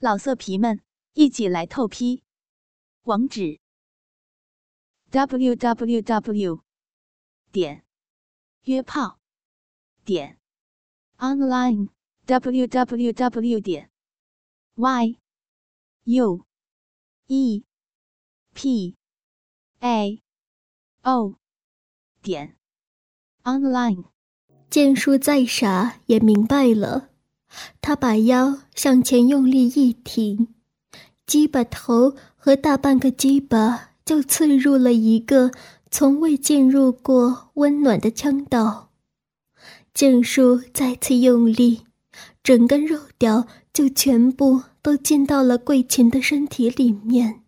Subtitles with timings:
[0.00, 0.80] 老色皮们，
[1.14, 2.22] 一起来透批！
[3.02, 3.58] 网址
[5.10, 6.62] ：w w w
[7.50, 7.84] 点
[8.62, 9.18] 约炮
[10.04, 10.38] 点
[11.16, 11.88] online
[12.26, 13.90] w w w 点
[14.76, 15.18] y
[16.04, 16.46] u
[17.26, 17.64] e
[18.54, 18.96] p
[19.80, 20.22] a
[21.02, 21.34] o
[22.22, 22.56] 点
[23.42, 24.04] online。
[24.70, 27.10] 剑术再傻也明白了。
[27.80, 30.48] 他把腰向前用力一挺，
[31.26, 35.50] 鸡巴头和大半个鸡巴就刺入了一个
[35.90, 38.90] 从未进入过温暖的腔道。
[39.94, 41.82] 剑术再次用力，
[42.42, 47.42] 整根肉屌就全部都进到了桂琴的身体里面。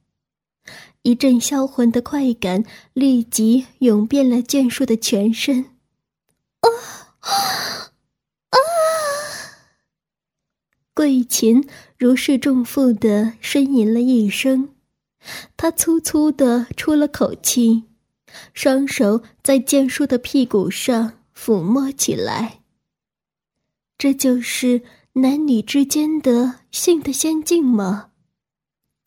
[1.03, 5.67] 一阵销魂的快感立即涌遍了剑术的全身。
[6.61, 6.69] 啊！
[11.01, 14.69] 桂琴如释重负的呻吟了一声，
[15.57, 17.85] 她粗粗的出了口气，
[18.53, 22.61] 双手在剑叔的屁股上抚摸起来。
[23.97, 24.83] 这就是
[25.15, 28.11] 男女之间的性的仙境吗？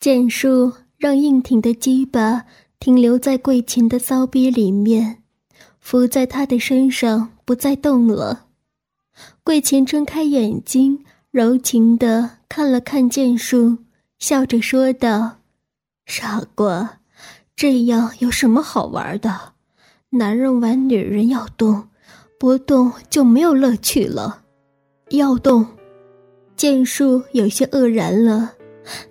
[0.00, 2.46] 剑叔让硬挺的鸡巴
[2.80, 5.22] 停留在桂琴的骚逼里面，
[5.78, 8.48] 伏在他的身上不再动了。
[9.44, 11.04] 桂琴睁开眼睛。
[11.34, 13.78] 柔情的看了看剑术，
[14.20, 15.38] 笑着说道
[16.06, 17.00] ：“傻瓜，
[17.56, 19.54] 这样有什么好玩的？
[20.10, 21.88] 男人玩女人要动，
[22.38, 24.42] 不动就没有乐趣了。
[25.10, 25.66] 要动。”
[26.54, 28.52] 剑术有些愕然了，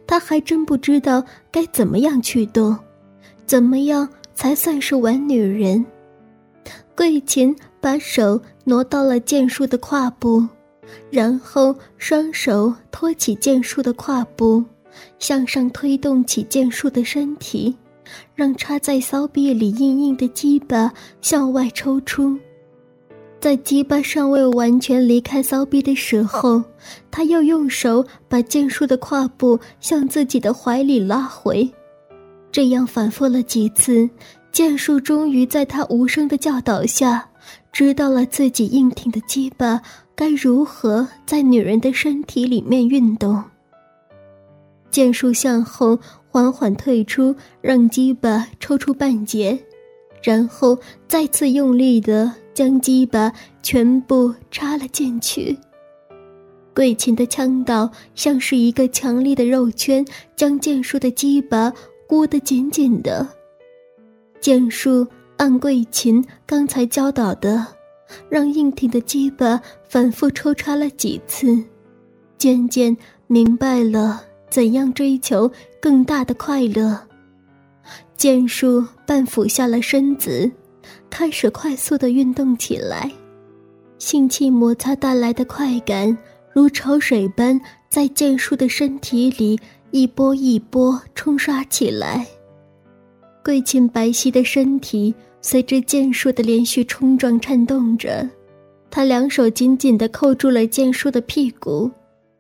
[0.07, 2.73] 他还真不知道该怎么样去动，
[3.45, 5.85] 怎么样才算是玩女人。
[6.95, 10.47] 桂琴把手挪到了剑术的胯部。
[11.09, 14.63] 然后双手托起剑术的胯部，
[15.19, 17.75] 向上推动起剑术的身体，
[18.35, 22.38] 让插在骚逼里硬硬的鸡巴向外抽出。
[23.39, 26.63] 在鸡巴尚未完全离开骚逼的时候，
[27.11, 31.69] 他又用手把剑术的胯部向自己的怀里拉回。
[32.53, 34.09] 这样反复了几次，
[34.51, 37.27] 剑术终于在他无声的教导下，
[37.73, 39.81] 知道了自己硬挺的鸡巴。
[40.16, 43.44] 该如何在女人的身体里面运动？
[44.91, 45.97] 剑术向后
[46.29, 49.57] 缓缓退出，让鸡巴抽出半截，
[50.22, 55.57] 然后再次用力的将鸡巴全部插了进去。
[56.75, 60.05] 桂琴的腔道像是一个强力的肉圈，
[60.35, 61.73] 将剑术的鸡巴
[62.05, 63.28] 箍得紧紧的。
[64.40, 65.07] 剑术
[65.38, 67.66] 按桂琴刚才教导的。
[68.29, 71.63] 让硬挺的鸡巴反复抽插了几次，
[72.38, 72.95] 渐渐
[73.25, 75.51] 明白了怎样追求
[75.81, 76.99] 更大的快乐。
[78.16, 80.51] 剑术半俯下了身子，
[81.09, 83.11] 开始快速的运动起来，
[83.97, 86.16] 性器摩擦带来的快感
[86.53, 92.27] 如潮水般在剑术的身体里一波一波冲刷起来。
[93.43, 95.13] 桂琴白皙的身体。
[95.45, 98.25] 随着剑术的连续冲撞颤动着，
[98.89, 101.91] 他两手紧紧地扣住了剑术的屁股，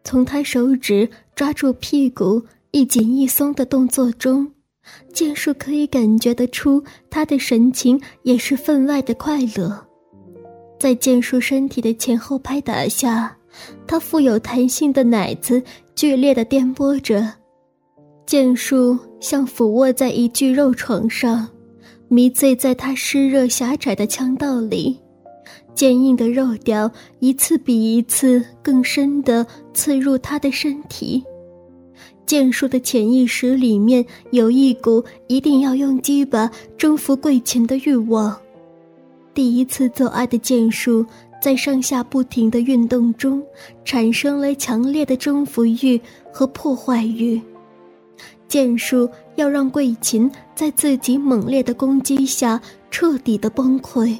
[0.05, 2.41] 从他手指抓住屁股
[2.71, 4.49] 一紧一松的动作中，
[5.11, 9.85] 剑术可以感觉得出他的神情也是分外的快乐。
[10.79, 13.35] 在剑术身体的前后拍打下，
[13.85, 15.61] 他富有弹性的奶子
[15.93, 17.33] 剧烈的颠簸着，
[18.25, 21.47] 剑术像俯卧在一具肉床上。
[22.09, 24.99] 迷醉在他湿热狭窄的腔道里，
[25.73, 31.23] 坚硬的肉雕一次比一次更深地刺入他的身体。
[32.27, 38.37] 剑术的潜意识里面有一股一定要用鸡巴征服桂琴的欲望。
[39.33, 41.03] 第一次做爱的剑术
[41.41, 43.41] 在上下不停的运动中，
[43.83, 45.99] 产生了强烈的征服欲
[46.31, 47.41] 和破坏欲。
[48.53, 52.61] 剑术要让桂琴在自己猛烈的攻击下
[52.91, 54.15] 彻底的崩溃。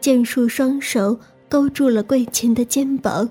[0.00, 1.18] 剑术双手
[1.48, 3.28] 勾住了桂琴的肩膀，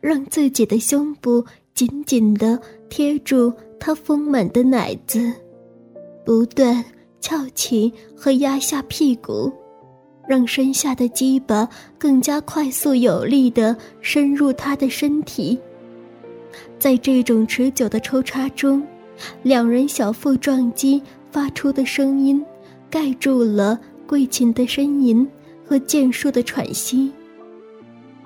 [0.00, 1.44] 让自己的胸部
[1.74, 2.56] 紧紧的
[2.88, 5.32] 贴住她丰满的奶子，
[6.24, 6.84] 不断
[7.20, 9.52] 翘起和压下屁股，
[10.28, 11.68] 让身下的鸡巴
[11.98, 15.58] 更加快速有力的深入她的身体。
[16.78, 18.86] 在这种持久的抽插中，
[19.42, 22.44] 两人小腹撞击发出的声音，
[22.90, 25.26] 盖住了桂琴的呻吟
[25.66, 27.10] 和剑术的喘息。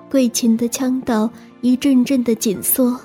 [0.09, 1.29] 桂琴的腔道
[1.61, 2.99] 一阵阵的紧缩，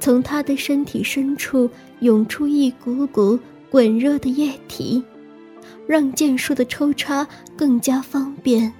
[0.00, 1.70] 从她的身体深处
[2.00, 3.38] 涌出一股股
[3.70, 5.02] 滚热的液体，
[5.86, 7.26] 让剑术的抽插
[7.56, 8.72] 更加方便。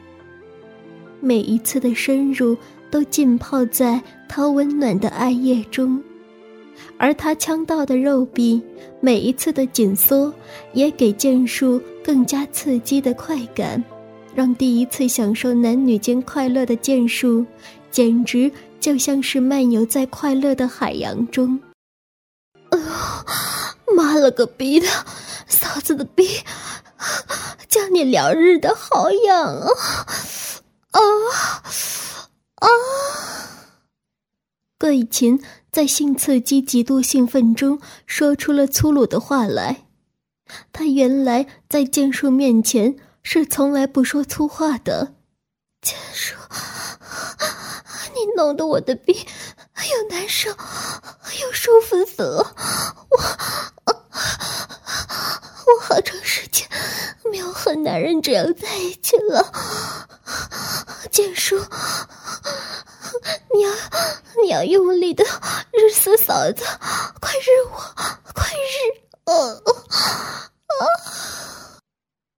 [1.20, 2.56] 每一次的深入
[2.90, 4.02] 都浸泡在
[4.36, 6.02] 他温暖的爱液中，
[6.98, 8.60] 而他呛到的肉壁
[8.98, 10.34] 每一次的紧缩
[10.72, 13.80] 也给剑术更加刺激的快感，
[14.34, 17.46] 让第一次享受男女间快乐的剑术
[17.92, 18.50] 简直
[18.80, 21.60] 就像是漫游在快乐的海洋中。
[23.96, 24.88] 妈了个逼的，
[25.46, 26.26] 嫂子的逼，
[27.68, 29.70] 叫你两日的好痒啊！
[30.90, 31.06] 啊
[32.56, 32.68] 啊！
[34.84, 35.42] 桂琴
[35.72, 39.86] 在性刺激极度兴奋中说出了粗鲁的话来。
[40.74, 45.14] 他原来在剑术面前是从来不说粗话的。
[45.80, 46.36] 剑术，
[48.12, 52.54] 你弄得我的逼又难受又舒服死了，
[53.08, 53.16] 我
[53.86, 56.68] 我好长时间
[57.32, 59.50] 没有和男人这样在一起了。
[61.10, 61.58] 剑叔，
[63.54, 63.70] 你要
[64.42, 65.24] 你要用力的
[65.70, 66.64] 日死嫂子，
[67.20, 67.78] 快日我，
[68.34, 68.76] 快日！
[69.26, 69.32] 啊！
[70.66, 70.82] 啊！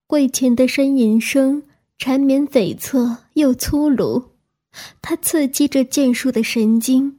[0.07, 1.63] 桂琴的呻吟声
[1.97, 4.33] 缠绵悱恻又粗鲁，
[5.01, 7.19] 它刺激着剑术的神经，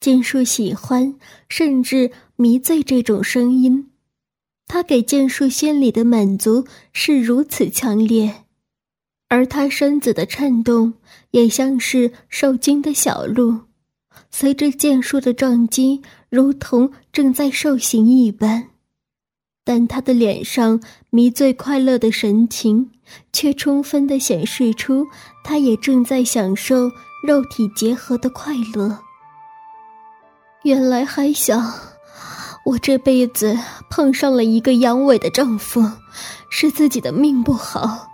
[0.00, 1.14] 剑术喜欢
[1.50, 3.90] 甚至迷醉这种声音，
[4.66, 8.44] 它给剑术心理的满足是如此强烈。
[9.28, 10.94] 而他身子的颤动，
[11.32, 13.60] 也像是受惊的小鹿，
[14.30, 18.70] 随着剑术的撞击，如同正在受刑一般。
[19.64, 20.80] 但他的脸上
[21.10, 22.90] 迷醉快乐的神情，
[23.30, 25.06] 却充分的显示出
[25.44, 26.90] 他也正在享受
[27.22, 28.98] 肉体结合的快乐。
[30.62, 31.70] 原来还想，
[32.64, 33.58] 我这辈子
[33.90, 35.84] 碰上了一个阳痿的丈夫，
[36.48, 38.07] 是自己的命不好。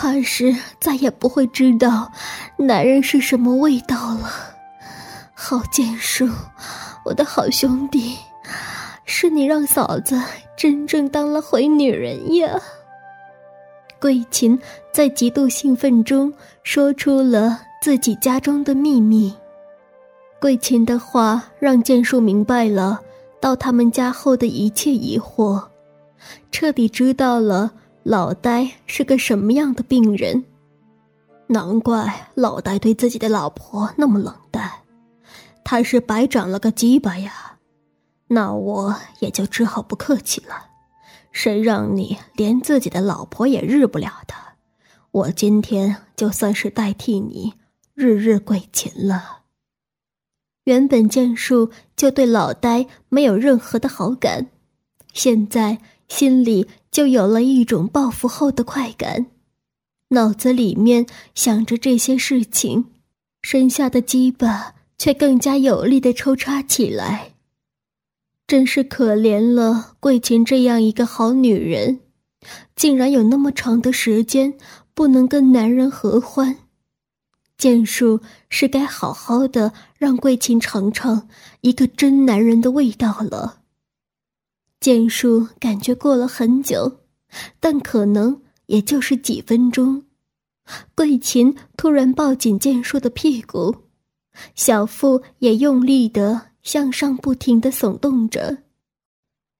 [0.00, 2.10] 怕是再也不会知道
[2.56, 4.32] 男人是什么味道了。
[5.34, 6.26] 好剑术，
[7.04, 8.16] 我的好兄弟，
[9.04, 10.18] 是你让嫂子
[10.56, 12.58] 真正当了回女人呀！
[14.00, 14.58] 桂琴
[14.90, 16.32] 在极度兴奋中
[16.62, 19.34] 说出了自己家中的秘密。
[20.40, 22.98] 桂琴的话让剑术明白了
[23.38, 25.62] 到他们家后的一切疑惑，
[26.50, 27.70] 彻底知道了。
[28.02, 30.44] 老呆是个什么样的病人？
[31.48, 34.70] 难怪老呆对自己的老婆那么冷淡，
[35.64, 37.58] 他是白长了个鸡巴呀！
[38.28, 40.68] 那我也就只好不客气了。
[41.32, 44.34] 谁让你连自己的老婆也日不了的？
[45.10, 47.54] 我今天就算是代替你
[47.94, 49.40] 日日跪琴了。
[50.64, 54.46] 原本剑术就对老呆没有任何的好感，
[55.12, 55.78] 现在
[56.10, 56.66] 心里。
[56.90, 59.26] 就有了一种报复后的快感，
[60.08, 62.86] 脑子里面想着这些事情，
[63.42, 67.34] 身下的鸡巴却更加有力的抽插起来。
[68.48, 72.00] 真是可怜了桂琴这样一个好女人，
[72.74, 74.54] 竟然有那么长的时间
[74.92, 76.56] 不能跟男人合欢。
[77.56, 81.28] 剑术是该好好的让桂琴尝尝
[81.60, 83.59] 一个真男人的味道了。
[84.80, 87.00] 剑术感觉过了很久，
[87.60, 90.04] 但可能也就是几分钟。
[90.94, 93.74] 桂琴突然抱紧剑术的屁股，
[94.54, 98.56] 小腹也用力的向上不停的耸动着，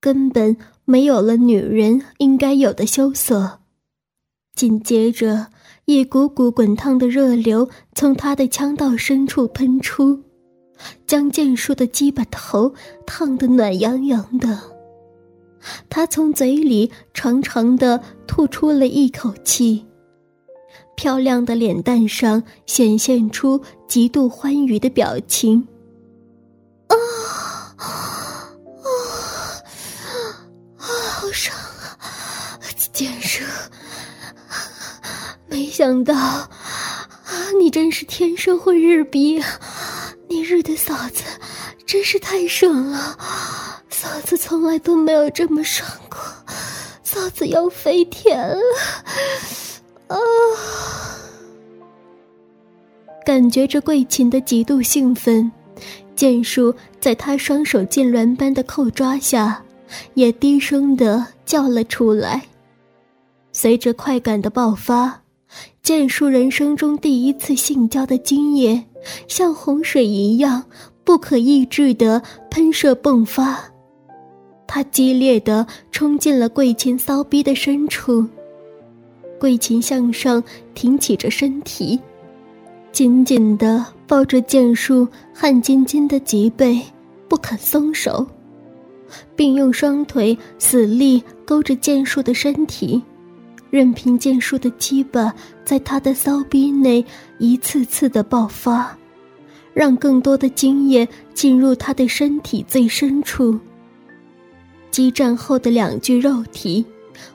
[0.00, 3.61] 根本没有了女人应该有的羞涩。
[4.55, 5.49] 紧接着，
[5.85, 10.23] 一股股滚烫的热流从他的腔道深处喷出，
[11.07, 12.75] 将剑术的鸡巴头
[13.05, 14.80] 烫得暖洋洋的。
[15.88, 19.87] 他从嘴里长长的吐出了一口气，
[20.97, 25.67] 漂亮的脸蛋上显现出极度欢愉的表情。
[26.88, 26.95] 啊
[27.76, 27.85] 啊
[30.79, 30.87] 啊！
[31.11, 31.57] 好爽
[31.99, 32.61] 啊，
[32.93, 33.45] 简直！
[35.49, 36.49] 没想到啊，
[37.59, 39.43] 你真是天生会日逼，
[40.29, 41.23] 你日的嫂子
[41.87, 43.19] 真是太爽了。
[44.21, 46.19] 嫂子从来都没有这么爽过，
[47.03, 48.61] 嫂子要飞天了！
[50.09, 50.17] 啊！
[53.25, 55.50] 感觉着桂琴的极度兴奋，
[56.15, 59.65] 剑术在他双手痉挛般的扣抓下，
[60.12, 62.43] 也低声的叫了出来。
[63.53, 65.23] 随着快感的爆发，
[65.83, 68.85] 剑术人生中第一次性交的精液，
[69.27, 70.65] 像洪水一样。
[71.03, 73.70] 不可抑制的喷射迸发。
[74.73, 78.25] 他激烈的冲进了桂琴骚逼的深处。
[79.37, 80.41] 桂琴向上
[80.77, 81.99] 挺起着身体，
[82.93, 86.81] 紧紧地抱着剑术汗津津的脊背，
[87.27, 88.25] 不肯松手，
[89.35, 93.03] 并用双腿死力勾着剑术的身体，
[93.71, 95.33] 任凭剑术的羁绊
[95.65, 97.05] 在他的骚逼内
[97.41, 98.97] 一次次的爆发，
[99.75, 103.59] 让更多的精液进入他的身体最深处。
[104.90, 106.85] 激战后的两具肉体，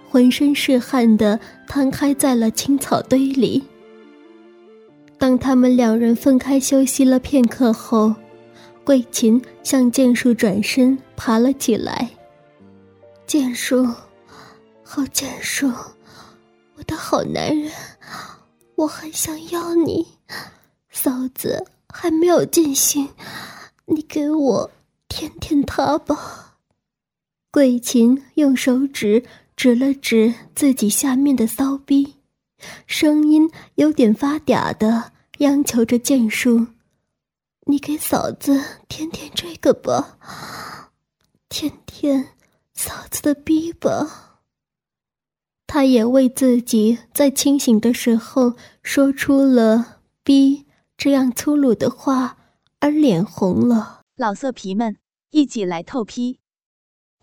[0.09, 3.63] 浑身是汗的摊开在了青草堆里。
[5.17, 8.13] 当他们两人分开休息了片刻后，
[8.83, 12.09] 桂琴向剑术转身爬了起来。
[13.25, 13.87] 剑术，
[14.83, 15.71] 好剑术，
[16.77, 17.71] 我的好男人，
[18.75, 20.05] 我很想要你。
[20.91, 23.09] 嫂子还没有尽兴，
[23.85, 24.71] 你给我
[25.07, 26.44] 舔舔他吧。
[27.55, 29.23] 桂琴用手指
[29.55, 32.15] 指了指自己下面的骚逼，
[32.85, 36.67] 声音有点发嗲的央求着剑叔
[37.67, 40.17] ：“你给嫂子舔舔这个吧，
[41.47, 42.27] 舔舔
[42.73, 44.41] 嫂子的逼吧。”
[45.65, 50.65] 他也为自己在清醒的时候说出了“逼”
[50.97, 52.37] 这样粗鲁的话
[52.81, 54.01] 而脸红了。
[54.17, 54.97] 老色皮们，
[55.31, 56.39] 一起来透批！